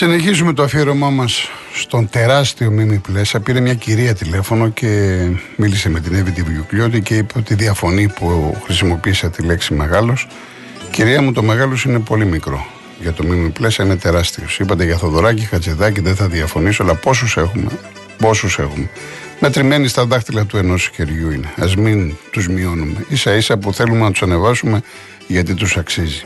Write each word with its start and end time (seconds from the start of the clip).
Συνεχίζουμε 0.00 0.52
το 0.52 0.62
αφιέρωμά 0.62 1.10
μας 1.10 1.48
στον 1.74 2.08
τεράστιο 2.08 2.70
Μίμη 2.70 2.98
Πλέσα. 2.98 3.40
Πήρε 3.40 3.60
μια 3.60 3.74
κυρία 3.74 4.14
τηλέφωνο 4.14 4.68
και 4.68 5.18
μίλησε 5.56 5.88
με 5.88 6.00
την 6.00 6.14
Εύη 6.14 6.30
Τιβιουκλιώτη 6.30 7.00
και 7.00 7.16
είπε 7.16 7.38
ότι 7.38 7.54
διαφωνεί 7.54 8.08
που 8.08 8.56
χρησιμοποίησα 8.64 9.30
τη 9.30 9.42
λέξη 9.42 9.74
μεγάλος. 9.74 10.26
Κυρία 10.90 11.22
μου, 11.22 11.32
το 11.32 11.42
μεγάλος 11.42 11.84
είναι 11.84 11.98
πολύ 11.98 12.24
μικρό. 12.26 12.66
Για 13.00 13.12
το 13.12 13.24
Μίμη 13.24 13.48
Πλέσα 13.48 13.84
είναι 13.84 13.96
τεράστιος. 13.96 14.58
Είπατε 14.58 14.84
για 14.84 14.96
Θοδωράκη, 14.96 15.42
Χατζηδάκη, 15.44 16.00
δεν 16.00 16.14
θα 16.14 16.26
διαφωνήσω, 16.26 16.82
αλλά 16.82 16.94
πόσους 16.94 17.36
έχουμε. 17.36 17.70
Πόσους 18.18 18.58
έχουμε. 18.58 18.90
Μετρημένοι 19.40 19.88
στα 19.88 20.04
δάχτυλα 20.06 20.44
του 20.44 20.56
ενός 20.56 20.90
χεριού 20.94 21.30
είναι. 21.30 21.46
Α 21.56 21.66
μην 21.78 22.14
τους 22.30 22.48
μειώνουμε. 22.48 23.06
σα 23.12 23.34
ίσα 23.34 23.58
που 23.58 23.72
θέλουμε 23.72 24.00
να 24.00 24.10
τους 24.10 24.22
ανεβάσουμε 24.22 24.80
γιατί 25.26 25.54
τους 25.54 25.76
αξίζει. 25.76 26.24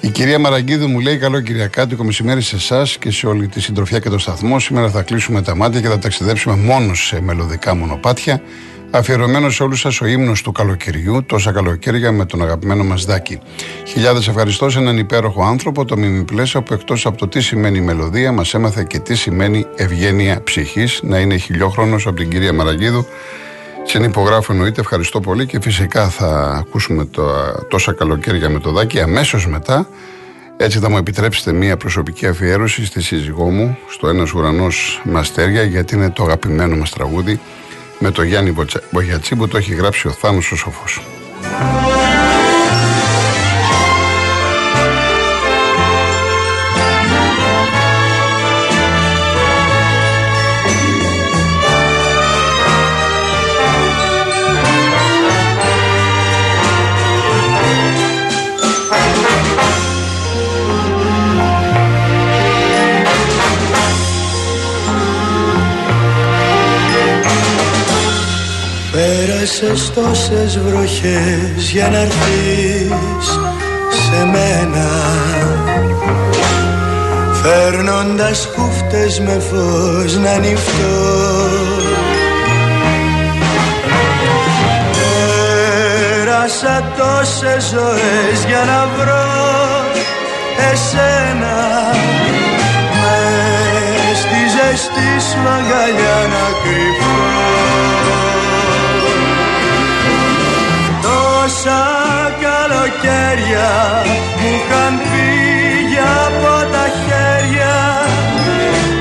Η 0.00 0.08
κυρία 0.08 0.38
Μαραγκίδου 0.38 0.88
μου 0.88 1.00
λέει: 1.00 1.18
Καλό 1.18 1.40
Κυριακάτικο 1.40 2.04
μεσημέρι 2.04 2.42
σε 2.42 2.56
εσάς 2.56 2.98
και 2.98 3.10
σε 3.10 3.26
όλη 3.26 3.48
τη 3.48 3.60
συντροφιά 3.60 3.98
και 3.98 4.08
το 4.08 4.18
σταθμό. 4.18 4.58
Σήμερα 4.58 4.90
θα 4.90 5.02
κλείσουμε 5.02 5.42
τα 5.42 5.56
μάτια 5.56 5.80
και 5.80 5.88
θα 5.88 5.98
ταξιδέψουμε 5.98 6.56
μόνο 6.56 6.94
σε 6.94 7.20
μελωδικά 7.20 7.74
μονοπάτια. 7.74 8.42
Αφιερωμένος 8.90 9.54
σε 9.54 9.62
όλους 9.62 9.80
σας 9.80 10.00
ο 10.00 10.06
ύμνος 10.06 10.42
του 10.42 10.52
καλοκαιριού, 10.52 11.24
τόσα 11.26 11.52
καλοκαίρια 11.52 12.12
με 12.12 12.24
τον 12.24 12.42
αγαπημένο 12.42 12.84
μας 12.84 13.04
Δάκη. 13.04 13.40
Χιλιάδες 13.86 14.28
ευχαριστώ 14.28 14.70
σε 14.70 14.78
έναν 14.78 14.98
υπέροχο 14.98 15.44
άνθρωπο, 15.44 15.84
το 15.84 15.96
Μιμιπλέσσα, 15.96 16.62
που 16.62 16.74
εκτός 16.74 17.06
από 17.06 17.16
το 17.16 17.28
τι 17.28 17.40
σημαίνει 17.40 17.80
μελωδία, 17.80 18.32
μας 18.32 18.54
έμαθε 18.54 18.84
και 18.88 18.98
τι 18.98 19.14
σημαίνει 19.14 19.66
ευγένεια 19.76 20.42
ψυχής. 20.42 21.00
Να 21.02 21.18
είναι 21.18 21.36
χιλιόχρονος 21.36 22.06
από 22.06 22.16
την 22.16 22.30
κυρία 22.30 22.52
Μαραγκίδου. 22.52 23.06
Συνυπογράφω 23.84 24.52
εννοείται, 24.52 24.80
ευχαριστώ 24.80 25.20
πολύ 25.20 25.46
και 25.46 25.60
φυσικά 25.60 26.08
θα 26.08 26.62
ακούσουμε 26.66 27.04
το, 27.04 27.24
τόσα 27.68 27.92
καλοκαίρια 27.92 28.50
με 28.50 28.58
το 28.58 28.70
Δάκη 28.70 29.00
αμέσως 29.00 29.46
μετά. 29.46 29.88
Έτσι 30.56 30.78
θα 30.78 30.90
μου 30.90 30.96
επιτρέψετε 30.96 31.52
μία 31.52 31.76
προσωπική 31.76 32.26
αφιέρωση 32.26 32.84
στη 32.86 33.02
σύζυγό 33.02 33.50
μου, 33.50 33.78
στο 33.88 34.08
Ένας 34.08 34.32
Ουρανός 34.32 35.02
Μαστέρια, 35.04 35.62
γιατί 35.62 35.94
είναι 35.94 36.10
το 36.10 36.22
αγαπημένο 36.22 36.76
μας 36.76 36.90
τραγούδι 36.90 37.40
με 37.98 38.10
το 38.10 38.22
Γιάννη 38.22 38.54
Μπογιατσί 38.90 39.36
που 39.36 39.48
το 39.48 39.56
έχει 39.56 39.74
γράψει 39.74 40.08
ο 40.08 40.10
Θάνος 40.10 40.52
ο 40.52 40.56
Σοφός. 40.56 41.02
Πέρασες 69.50 69.92
τόσες 69.94 70.58
βροχές 70.58 71.70
για 71.72 71.88
να 71.88 71.98
έρθεις 71.98 73.38
σε 73.88 74.24
μένα. 74.24 74.88
Φέρνοντας 77.42 78.48
κούφτες 78.54 79.20
με 79.20 79.42
φως 79.50 80.16
να 80.16 80.38
νυχτώ 80.38 81.48
Πέρασα 86.12 86.92
τόσες 86.96 87.64
ζωές 87.70 88.44
για 88.46 88.64
να 88.66 88.88
βρω 88.96 89.28
εσένα. 90.72 91.56
Μες 93.00 94.18
στη 94.18 94.40
ζεστή 94.54 95.10
σου 95.28 95.48
αγκαλιά 95.48 96.18
να 96.28 96.44
κρυφώ 96.62 97.29
τόσα 101.62 101.84
καλοκαίρια 102.40 103.70
μου 104.40 104.48
είχαν 104.56 104.94
φύγει 105.10 106.00
από 106.26 106.52
τα 106.72 106.84
χέρια. 107.00 107.76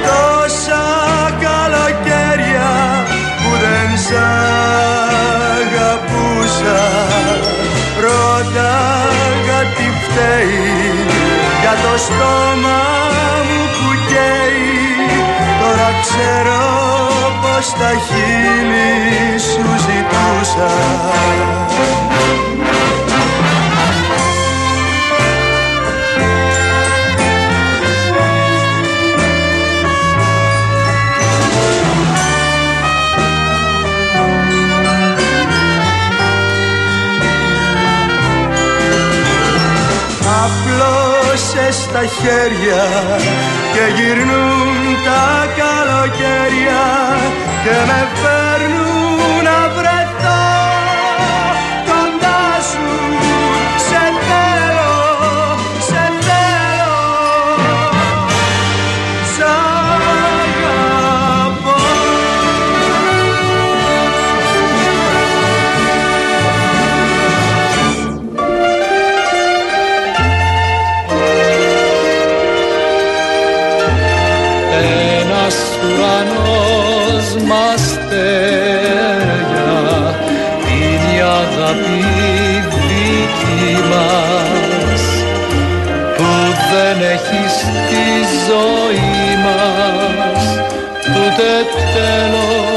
Τόσα 0.07 0.85
καλοκαίρια 1.45 2.71
που 3.41 3.51
δεν 3.63 3.89
σ' 4.05 4.17
αγαπούσα. 5.59 6.81
Ρώταγα 8.05 9.59
τι 9.75 9.87
φταίει 10.01 10.91
για 11.61 11.75
το 11.83 11.93
στόμα 11.97 12.81
μου 13.47 13.61
που 13.75 13.89
καίει. 14.09 14.67
Τώρα 15.61 15.89
ξέρω 16.01 16.78
πως 17.59 17.73
τα 17.73 17.89
χείλη 18.07 19.39
σου 19.39 19.61
ζητούσα. 19.85 20.69
Στα 41.71 42.05
χέρια 42.05 42.83
και 43.73 44.01
γυρνούν 44.01 45.03
τα 45.05 45.47
καλοκαίρια 45.59 46.83
και 47.63 47.75
με 47.89 47.99
φέρνουν 48.21 48.68
έχει 87.89 88.25
στη 88.25 88.37
ζωής 88.47 89.35
μας. 89.43 90.43
Ούτε 91.07 91.47
τέλος 91.93 92.68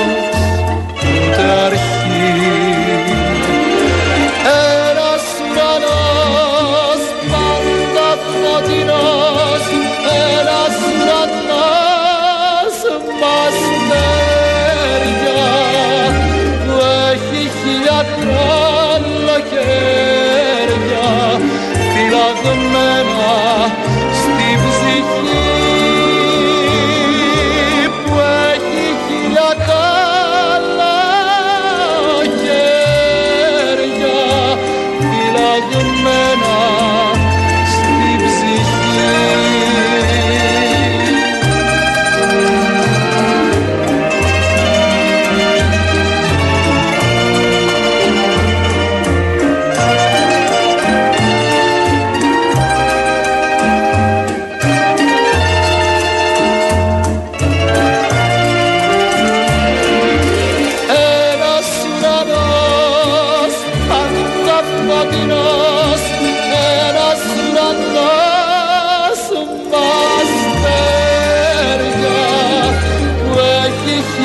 φυλαγμένα 35.52 35.91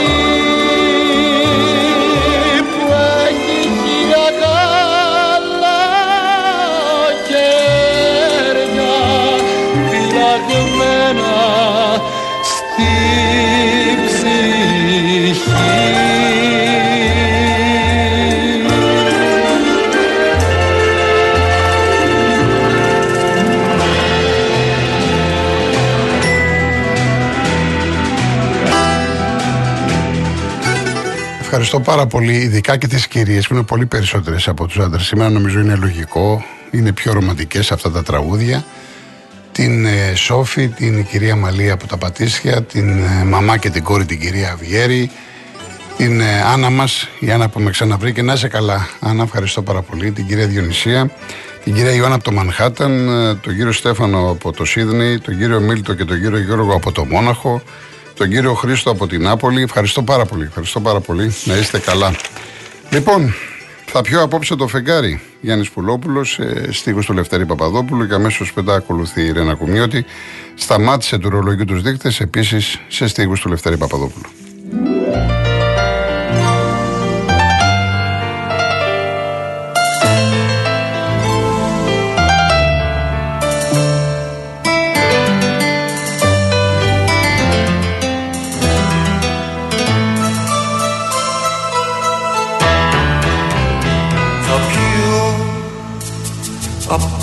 Ευχαριστώ 31.57 31.81
πάρα 31.81 32.07
πολύ, 32.07 32.37
ειδικά 32.37 32.77
και 32.77 32.87
τις 32.87 33.07
κυρίες 33.07 33.47
που 33.47 33.55
είναι 33.55 33.63
πολύ 33.63 33.87
περισσότερες 33.87 34.49
από 34.49 34.67
τους 34.67 34.79
άντρες. 34.79 35.07
Σήμερα 35.07 35.31
νομίζω 35.31 35.61
είναι 35.61 35.75
λογικό, 35.75 36.45
είναι 36.71 36.93
πιο 36.93 37.13
ρομαντικές 37.13 37.73
αυτά 37.73 37.91
τα 37.91 38.03
τραγούδια. 38.03 38.65
Την 39.53 39.87
ε, 39.87 40.15
Σόφη, 40.15 40.69
την 40.69 41.07
κυρία 41.07 41.37
Μαλία 41.37 41.73
από 41.73 41.87
τα 41.87 41.97
Πατήσια, 41.97 42.63
την 42.63 43.03
ε, 43.03 43.25
μαμά 43.25 43.57
και 43.57 43.71
την 43.71 43.83
κόρη 43.83 44.05
την 44.05 44.21
κυρία 44.21 44.53
Αυγέρη, 44.53 45.11
την 45.97 46.21
ε, 46.21 46.43
Άννα 46.43 46.71
μας, 46.71 47.09
η 47.19 47.31
Άννα 47.31 47.49
που 47.49 47.61
με 47.61 47.71
ξαναβρήκε. 47.71 48.23
Να 48.23 48.33
είσαι 48.33 48.49
καλά, 48.49 48.89
Άννα, 49.01 49.23
ευχαριστώ 49.23 49.63
πάρα 49.63 49.83
πολύ. 49.83 50.11
Την 50.11 50.27
κυρία 50.27 50.47
Διονυσία, 50.47 51.11
την 51.65 51.75
κυρία 51.75 51.93
Ιωάννα 51.93 52.15
από 52.15 52.25
το 52.25 52.33
Μανχάταν, 52.33 53.09
ε, 53.09 53.35
τον 53.35 53.55
κύριο 53.57 53.73
Στέφανο 53.73 54.31
από 54.31 54.53
το 54.53 54.65
Σίδνεϊ, 54.65 55.19
τον 55.19 55.39
κύριο 55.39 55.61
Μίλτο 55.61 55.95
και 55.95 56.05
τον 56.05 56.21
κύριο 56.21 56.39
Γιώργο 56.39 56.75
από 56.75 56.93
το 56.93 57.05
Μόναχο, 57.05 57.63
τον 58.15 58.29
κύριο 58.29 58.55
Χρήστο 58.55 58.91
από 58.91 59.07
την 59.07 59.23
Νάπολη. 59.23 59.63
Ευχαριστώ 59.63 60.03
πάρα 60.03 60.25
πολύ. 60.25 60.45
Ευχαριστώ 60.45 60.81
πάρα 60.81 61.01
πολύ. 61.01 61.35
Να 61.45 61.57
είστε 61.57 61.79
καλά. 61.79 62.15
Λοιπόν, 62.91 63.35
θα 63.87 64.03
πιω 64.03 64.23
απόψε 64.23 64.57
το 64.57 64.67
φεγγάρι. 64.67 65.21
Γιάννης 65.41 65.71
Πουλόπουλος, 65.71 66.39
ε, 66.39 66.69
στίχος 66.71 67.07
του 67.07 67.13
Λευτέρη 67.13 67.47
Παπαδόπουλου 67.47 68.07
και 68.07 68.15
αμέσως 68.15 68.53
μετά 68.55 68.75
ακολουθεί 68.75 69.23
η 69.23 69.33
Ρένα 69.33 69.55
Κουμιώτη. 69.55 70.05
Σταμάτησε 70.55 71.19
του 71.19 71.31
ρολογίου 71.31 71.65
τους 71.65 71.83
δείκτες 71.83 72.21
επίσης 72.21 72.81
σε 72.89 73.07
στίχους 73.07 73.41
του 73.41 73.49
Λευτέρη 73.49 73.77
Παπαδόπουλου. 73.77 74.44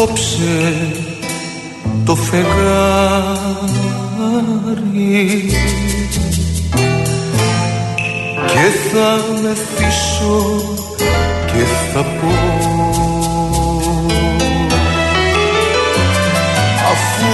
Απόψε 0.04 0.88
το 2.06 2.16
φεγγάρι. 2.16 2.52
Και 8.48 8.68
θα 8.92 9.20
μεθύσω 9.42 10.40
και 11.46 11.64
θα 11.94 12.02
πω. 12.04 12.32
Αφού 16.92 17.34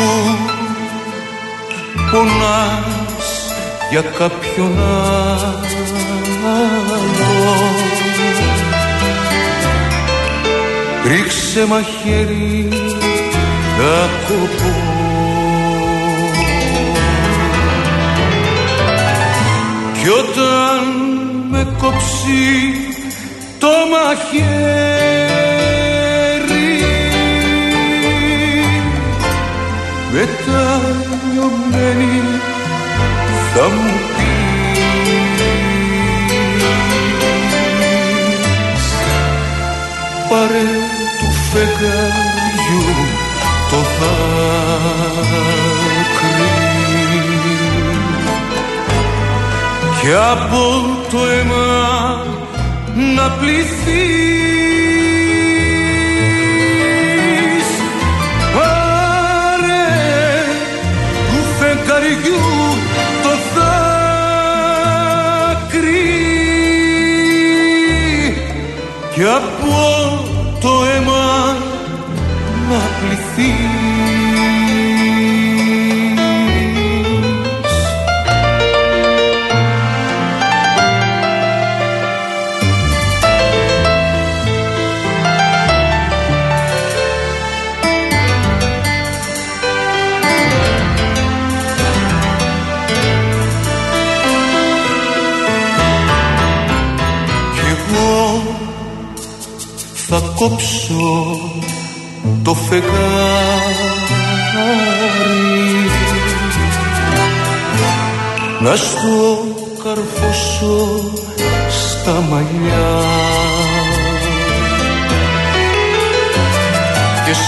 πονάς 2.11 3.47
για 3.89 4.01
κάποιον 4.01 4.79
άλλο 4.79 5.27
Ρίξε 11.07 11.65
μαχαίρι 11.65 12.67
να 13.77 14.09
κοπώ. 14.27 14.73
Κι 20.01 20.09
όταν 20.09 20.83
με 21.49 21.67
κόψει 21.81 22.73
το 23.59 23.67
μαχαίρι 23.91 24.57
μετά 30.11 30.81
λιωμένη 31.33 32.21
θα 33.53 33.63
μου 33.69 34.16
και 50.07 50.15
από 50.15 50.85
το 51.11 51.17
αίμα 51.25 52.23
να 53.15 53.29
πληθείς 53.29 54.36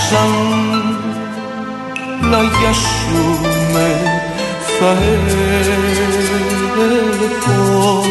σαν 0.10 0.34
πλαγιά 2.22 2.74
σου 2.74 3.24
με 3.74 3.90
θα 4.80 4.92
έχω. 7.32 8.04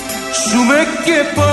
και 1.06 1.18
πάμε 1.36 1.53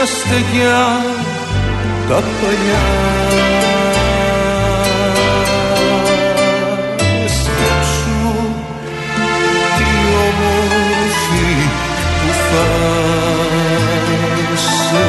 στα 0.00 0.06
στεγιά 0.06 1.00
τα 2.08 2.14
παλιά. 2.14 2.86
Σκέψου 7.26 8.32
τι 9.76 9.88
όμορφη 10.28 11.52
που 12.20 12.32
θα 12.50 12.66
είσαι 14.52 15.08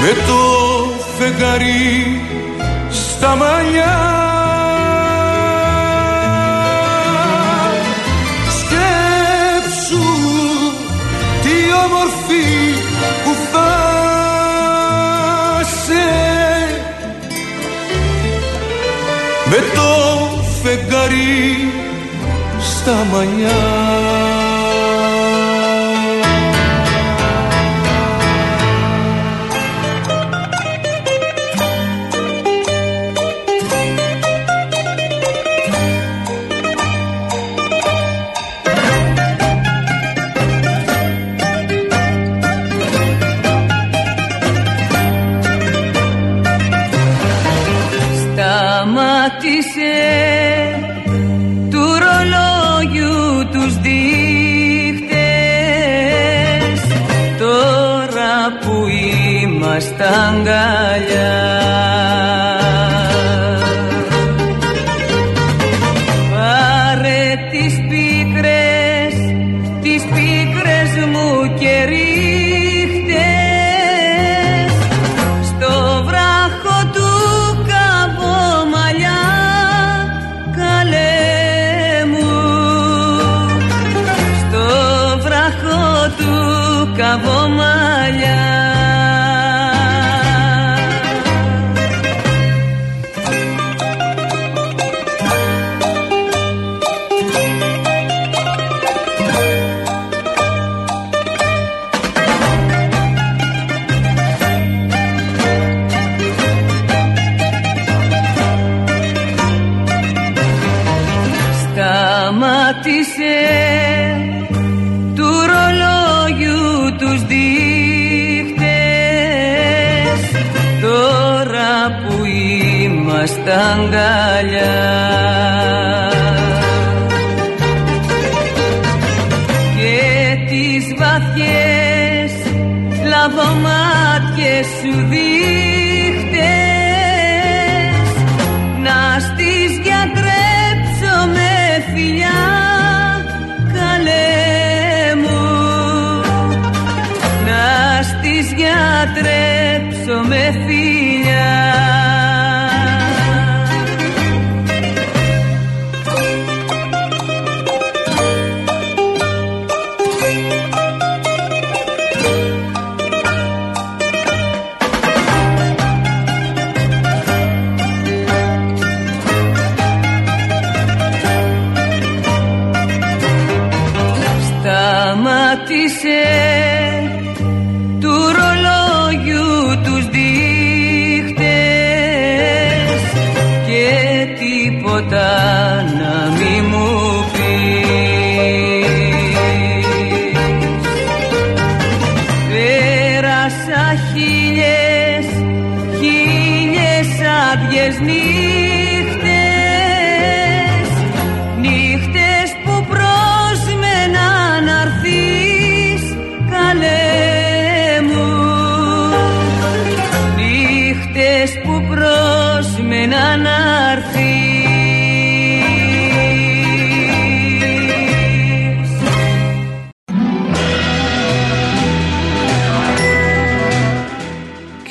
με 0.00 0.12
το 0.26 0.42
φεγγαρί 1.18 2.20
στα 2.90 3.36
μαλλιά 3.36 3.59
στα 22.60 23.04
μαλλιά 23.12 23.89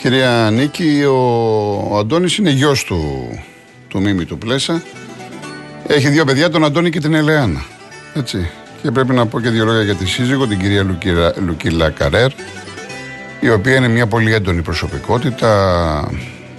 Κυρία 0.02 0.50
Νίκη, 0.52 1.04
ο, 1.04 1.16
ο 1.90 1.98
Αντώνης 1.98 2.38
είναι 2.38 2.50
γιος 2.50 2.84
του, 2.84 3.30
του 3.88 4.02
Μίμη 4.02 4.26
του 4.26 4.38
Πλέσα. 4.38 4.84
Έχει 5.88 6.10
δύο 6.10 6.26
παιδιά, 6.26 6.50
τον 6.50 6.64
Αντώνη 6.64 6.90
και 6.90 7.00
την 7.00 7.14
Ελεάνα. 7.14 7.66
Έτσι. 8.14 8.50
Και 8.82 8.92
πρέπει 8.92 9.14
να 9.14 9.26
πω 9.26 9.40
και 9.40 9.50
δύο 9.50 9.66
λόγια 9.66 9.84
για 9.84 9.96
τη 9.96 10.08
σύζυγο, 10.08 10.48
την 10.48 10.60
κυρία 10.60 10.84
Λουκύρα, 10.84 11.34
Λουκίλα 11.46 11.90
Καρέρ, 11.90 12.32
η 13.40 13.50
οποία 13.50 13.76
είναι 13.76 13.88
μια 13.88 14.08
πολύ 14.08 14.34
έντονη 14.34 14.62
προσωπικότητα, 14.62 16.12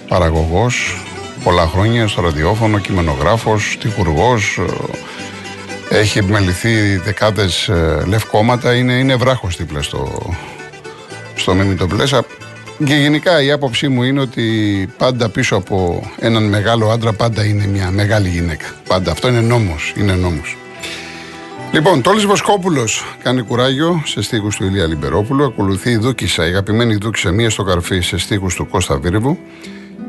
παραγωγός, 0.07 1.01
πολλά 1.43 1.67
χρόνια 1.67 2.07
στο 2.07 2.21
ραδιόφωνο, 2.21 2.79
κειμενογράφος, 2.79 3.77
τυχουργός, 3.79 4.59
ε, 5.89 5.99
έχει 5.99 6.17
επιμεληθεί 6.17 6.97
δεκάδες 6.97 7.67
ε, 7.67 8.03
λευκόματα, 8.07 8.73
είναι, 8.73 8.93
είναι 8.93 9.15
βράχος 9.15 9.55
δίπλα 9.55 9.81
στο, 9.81 10.29
στο 11.35 11.53
Μίμη 11.53 11.75
το 11.75 11.87
Πλέσα. 11.87 12.25
Και 12.85 12.95
γενικά 12.95 13.41
η 13.41 13.51
άποψή 13.51 13.87
μου 13.87 14.03
είναι 14.03 14.19
ότι 14.19 14.43
πάντα 14.97 15.29
πίσω 15.29 15.55
από 15.55 16.09
έναν 16.19 16.43
μεγάλο 16.43 16.89
άντρα 16.89 17.13
πάντα 17.13 17.45
είναι 17.45 17.67
μια 17.67 17.91
μεγάλη 17.91 18.29
γυναίκα. 18.29 18.65
Πάντα. 18.87 19.11
Αυτό 19.11 19.27
είναι 19.27 19.39
νόμος. 19.39 19.93
Είναι 19.97 20.13
νόμος. 20.13 20.57
Λοιπόν, 21.71 22.01
Τόλης 22.01 22.25
Βοσκόπουλος 22.25 23.15
κάνει 23.23 23.41
κουράγιο 23.41 24.01
σε 24.05 24.21
στίχους 24.21 24.55
του 24.55 24.65
Ηλία 24.65 24.87
Λιμπερόπουλου. 24.87 25.43
Ακολουθεί 25.43 25.89
η 25.89 25.97
Δούκησα, 25.97 26.45
η 26.45 26.49
αγαπημένη 26.49 26.95
Δούκησα 26.95 27.31
μία 27.31 27.49
στο 27.49 27.63
καρφί 27.63 27.99
σε 27.99 28.17
στίχους 28.17 28.55
του 28.55 28.67
Κώστα 28.67 28.99
Βίρβου. 28.99 29.37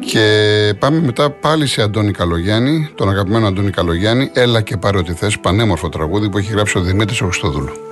Και 0.07 0.75
πάμε 0.79 1.01
μετά 1.01 1.31
πάλι 1.31 1.67
σε 1.67 1.83
Αντώνη 1.83 2.13
Καλογιάννη, 2.13 2.91
τον 2.95 3.09
αγαπημένο 3.09 3.47
Αντώνη 3.47 3.71
Καλογιάννη. 3.71 4.31
Έλα 4.33 4.61
και 4.61 4.77
πάρε 4.77 4.99
ό,τι 4.99 5.13
θες, 5.13 5.39
πανέμορφο 5.39 5.89
τραγούδι 5.89 6.29
που 6.29 6.39
έχει 6.39 6.53
γράψει 6.53 6.79
ο 6.79 6.81
Δημήτρης 6.81 7.21
Οξτοδούλου. 7.21 7.92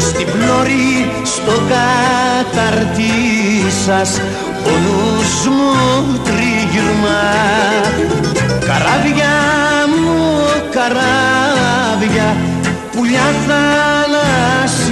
στην 0.00 0.26
πλώρη 0.32 1.10
στο 1.24 1.52
καταρτί 1.68 3.18
σας 3.84 4.20
ο 4.64 4.70
νους 4.70 5.46
μου 5.46 5.72
τριγυρμά 6.24 7.24
καράβια 8.66 9.36
μου 10.02 10.18
καράβια 10.70 12.28
πουλιά 12.92 13.28
θαλασσινά 13.46 14.86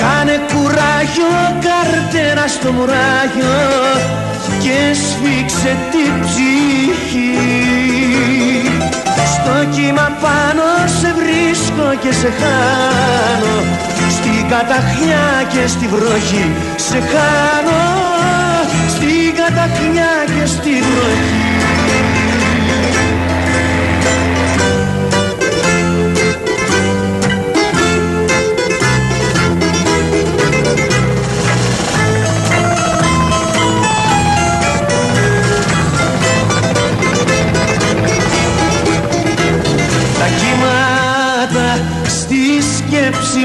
κάνε 0.00 0.36
κουράγιο 0.52 1.32
καρτέρα 1.60 2.46
στο 2.48 2.72
μουράγιο 2.72 3.60
και 4.58 4.78
σφίξε 4.94 5.76
την 5.90 6.12
ψυχή 6.24 7.77
κύμα 9.78 10.08
πάνω 10.20 10.66
σε 11.00 11.14
βρίσκω 11.18 11.86
και 12.02 12.12
σε 12.12 12.30
χάνω. 12.38 13.56
Στην 14.16 14.48
καταχνιά 14.48 15.26
και 15.52 15.66
στη 15.66 15.86
βροχή 15.86 16.46
σε 16.76 16.98
χάνω. 17.10 17.82
Στην 18.88 19.34
καταχνιά 19.40 20.12
και 20.26 20.46
στη 20.46 20.70
βροχή 20.70 21.37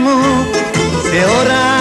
μου 0.03 0.48
θεωρά 1.12 1.63
τα 1.63 1.73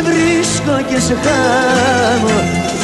σε 0.00 0.06
βρίσκω 0.06 0.82
και 0.88 1.00
σε 1.00 1.14
χάνω. 1.14 2.40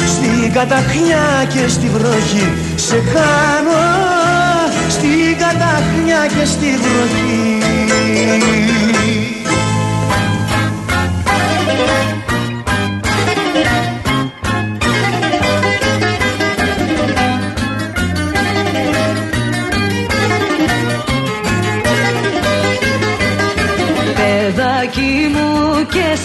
Στην 0.07 0.53
καταχνιά 0.53 1.45
και 1.53 1.67
στη 1.67 1.87
βροχή 1.87 2.53
σε 2.75 2.95
χάνω. 2.95 3.81
Στην 4.89 5.37
καταχνιά 5.37 6.27
και 6.27 6.45
στη 6.45 6.77
βροχή 6.81 7.57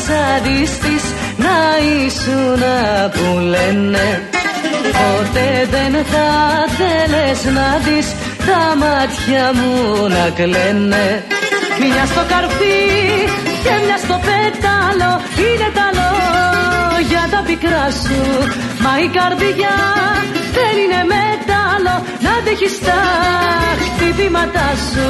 σαντίστης 0.07 1.05
να 1.45 1.57
ήσουν 2.05 2.63
που 3.15 3.39
λένε. 3.53 4.07
Ποτέ 4.99 5.51
δεν 5.75 5.95
θα 6.13 6.29
θέλες 6.79 7.41
να 7.57 7.69
δεις 7.85 8.09
τα 8.49 8.63
μάτια 8.83 9.45
μου 9.59 9.75
να 10.09 10.25
κλαίνε. 10.39 11.25
Μια 11.81 12.05
στο 12.13 12.23
καρφί 12.33 12.81
και 13.65 13.75
μια 13.85 13.99
στο 14.05 14.17
πέταλο 14.29 15.11
είναι 15.47 15.69
τα 15.79 15.87
λόγια 15.99 17.23
τα 17.33 17.41
πικρά 17.47 17.87
σου. 18.03 18.21
Μα 18.85 18.93
η 19.07 19.09
καρδιά 19.19 19.77
δεν 20.57 20.75
είναι 20.83 21.01
μέταλλο 21.13 21.95
να 22.25 22.31
αντέχεις 22.39 22.77
τα 22.87 23.01
χτυπήματά 23.85 24.69
σου. 24.91 25.09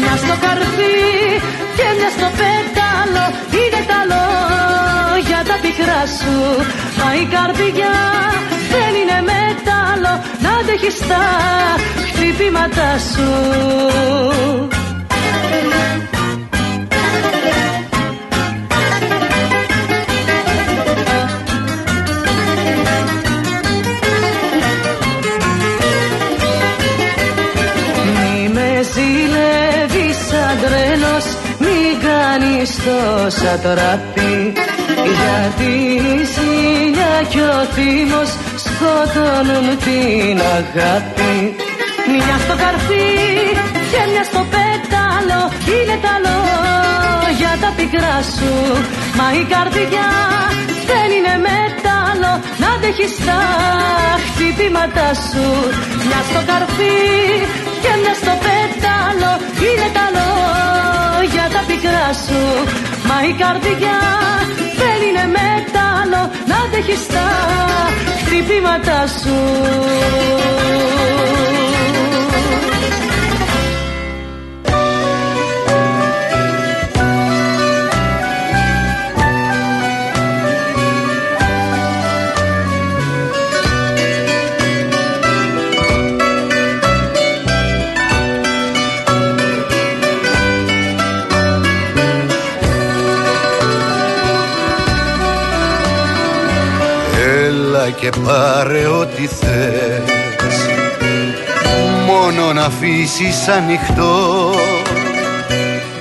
Μια 0.00 0.14
στο 0.22 0.34
καρφί 0.44 0.96
και 1.76 1.86
μια 1.98 2.03
σου. 6.06 6.36
Μα 6.98 7.14
η 7.14 7.24
καρδιά 7.24 7.94
δεν 8.70 8.92
είναι 9.00 9.18
μέταλλο 9.30 10.22
να 10.42 10.50
αντέχεις 10.60 10.98
τα 10.98 11.24
χτυπήματά 12.12 12.98
σου. 12.98 13.28
Κάνεις 32.06 32.76
τόσα 32.76 33.58
τραπή 33.58 34.52
γιατί 35.20 35.72
η 36.12 36.16
ζήλια 36.34 37.14
κι 37.32 37.42
ο 37.56 37.58
θύμος 37.74 38.30
σκοτώνουν 38.64 39.66
την 39.86 40.36
αγάπη. 40.58 41.34
Μια 42.12 42.36
στο 42.44 42.54
καρφί 42.62 43.08
και 43.92 44.02
μια 44.12 44.24
στο 44.30 44.42
πέταλο 44.54 45.40
είναι 45.74 45.96
τα 46.04 46.14
λόγια 46.26 47.52
τα 47.62 47.70
πικρά 47.76 48.18
σου. 48.34 48.52
Μα 49.18 49.26
η 49.40 49.44
καρδιά 49.54 50.10
δεν 50.90 51.08
είναι 51.16 51.34
μέταλλο 51.46 52.32
να 52.60 52.68
αντέχεις 52.74 53.14
τα 53.26 53.40
χτυπήματά 54.26 55.10
σου. 55.28 55.46
Μια 56.06 56.20
στο 56.28 56.40
καρφί 56.50 56.98
και 57.82 57.92
μια 58.02 58.14
στο 58.20 58.34
πέταλο 58.46 59.32
είναι 59.66 59.88
τα 59.96 60.06
λόγια. 60.16 60.64
τα 60.64 60.73
πικρά 61.66 62.08
σου. 62.24 62.40
Μα 63.08 63.16
η 63.30 63.32
καρδιά 63.42 63.98
δεν 64.80 64.98
είναι 65.06 65.24
μέταλλο 65.36 66.22
να 66.50 66.56
αντέχει 66.64 66.96
τα 67.14 67.28
χτυπήματά 68.24 69.06
σου 69.06 69.36
και 98.04 98.20
πάρε 98.24 98.86
ό,τι 98.86 99.26
θες. 99.26 100.56
Μόνο 102.06 102.52
να 102.52 102.64
αφήσεις 102.64 103.48
ανοιχτό 103.48 104.50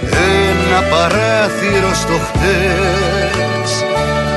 Ένα 0.02 0.82
παράθυρο 0.90 1.94
στο 1.94 2.14
χτες. 2.28 3.72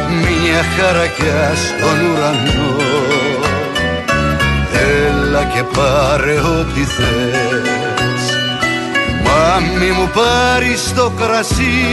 Μια 0.09 0.63
χαρακιά 0.77 1.53
στον 1.55 2.07
ουρανό. 2.07 2.77
Έλα 4.73 5.45
και 5.45 5.63
πάρε 5.63 6.39
ό,τι 6.41 6.85
θες. 6.85 8.37
Μα 9.25 9.61
μη 9.79 9.91
μου 9.91 10.11
πάρεις 10.15 10.93
το 10.95 11.13
κρασί. 11.21 11.85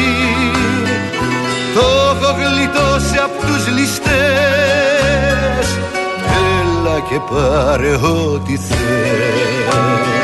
Το 1.74 1.86
έχω 2.12 2.36
γλιτώσει 2.40 3.18
απ' 3.18 3.46
τους 3.46 3.68
ληστές 3.68 4.73
και 7.10 7.20
πάρε 7.30 7.94
ό,τι 7.94 8.58
θες 8.58 10.23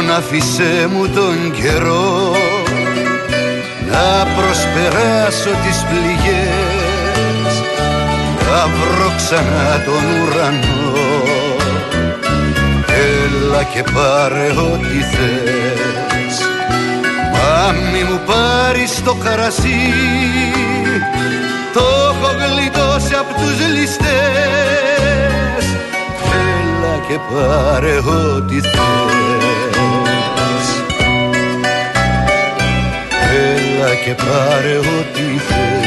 Μόνο 0.00 0.12
άφησέ 0.12 0.88
μου 0.90 1.08
τον 1.08 1.52
καιρό. 1.52 2.32
Να 3.90 4.26
προσπεράσω 4.36 5.50
τις 5.64 5.84
πληγές 5.88 7.54
να 8.50 8.66
βρω 8.66 9.12
ξανά 9.16 9.82
τον 9.84 10.04
ουρανό. 10.20 10.92
Έλα 12.86 13.62
και 13.62 13.82
πάρε 13.94 14.46
ό,τι 14.46 14.98
θες 14.98 16.38
Μα 17.32 17.72
μη 17.72 18.02
μου 18.02 18.20
πάρεις 18.26 19.02
το 19.04 19.14
καρασί. 19.14 19.92
Το 21.72 21.80
έχω 22.10 22.30
γλιτώσει 22.38 23.14
απ' 23.14 23.34
τους 23.34 23.68
ληστές. 23.74 24.70
Έλα 24.92 25.09
και 27.10 27.18
πάρε 27.32 27.98
ό,τι 27.98 28.60
θες. 28.60 28.80
Έλα 33.32 33.94
και 34.04 34.14
πάρε 34.14 34.76
ό,τι 34.76 35.38
θες 35.38 35.79